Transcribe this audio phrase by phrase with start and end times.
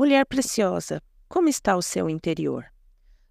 [0.00, 2.64] Mulher preciosa, como está o seu interior?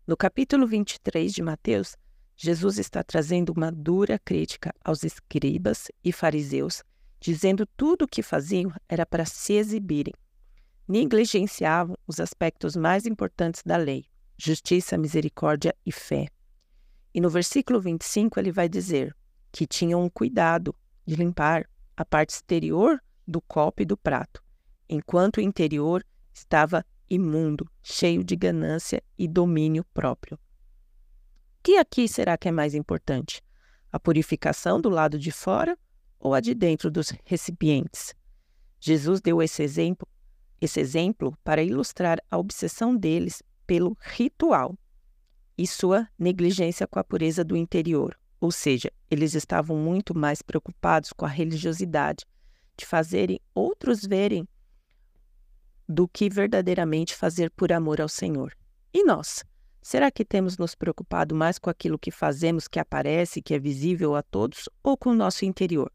[0.05, 1.97] No capítulo 23 de Mateus,
[2.37, 6.83] Jesus está trazendo uma dura crítica aos escribas e fariseus,
[7.19, 10.13] dizendo tudo o que faziam era para se exibirem.
[10.87, 14.05] Negligenciavam os aspectos mais importantes da lei:
[14.37, 16.27] justiça, misericórdia e fé.
[17.11, 19.17] E no versículo 25 ele vai dizer
[19.51, 21.67] que tinham um cuidado de limpar
[21.97, 24.43] a parte exterior do copo e do prato,
[24.87, 30.37] enquanto o interior estava imundo, cheio de ganância e domínio próprio.
[30.37, 33.41] O que aqui será que é mais importante?
[33.91, 35.77] A purificação do lado de fora
[36.19, 38.13] ou a de dentro dos recipientes?
[38.79, 40.07] Jesus deu esse exemplo,
[40.61, 44.77] esse exemplo para ilustrar a obsessão deles pelo ritual
[45.57, 51.11] e sua negligência com a pureza do interior, ou seja, eles estavam muito mais preocupados
[51.11, 52.25] com a religiosidade,
[52.77, 54.47] de fazerem outros verem
[55.89, 58.55] do que verdadeiramente fazer por amor ao Senhor.
[58.93, 59.43] E nós?
[59.81, 64.15] Será que temos nos preocupado mais com aquilo que fazemos, que aparece, que é visível
[64.15, 65.91] a todos, ou com o nosso interior?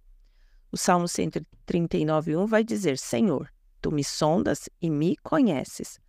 [0.73, 3.49] O Salmo 139,1 vai dizer: Senhor,
[3.81, 6.01] tu me sondas e me conheces.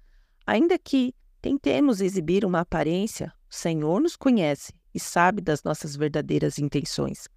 [0.48, 6.58] Ainda que tentemos exibir uma aparência, o Senhor nos conhece e sabe das nossas verdadeiras
[6.58, 7.28] intenções.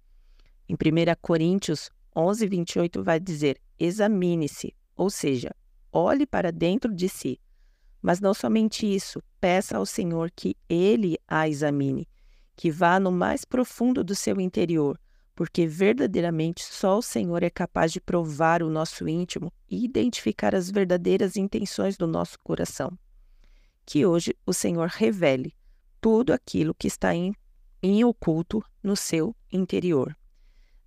[0.67, 0.77] Em 1
[1.21, 5.51] Coríntios 11, 28 vai dizer: examine-se, ou seja,
[5.91, 7.39] olhe para dentro de si.
[8.01, 12.07] Mas não somente isso, peça ao Senhor que Ele a examine,
[12.55, 14.99] que vá no mais profundo do seu interior,
[15.35, 20.69] porque verdadeiramente só o Senhor é capaz de provar o nosso íntimo e identificar as
[20.69, 22.97] verdadeiras intenções do nosso coração.
[23.85, 25.53] Que hoje o Senhor revele
[25.99, 27.33] tudo aquilo que está em,
[27.81, 30.15] em oculto no seu interior.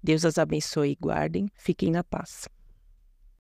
[0.02, 1.48] Deus as abençoe e guardem.
[1.54, 2.48] Fiquem na paz.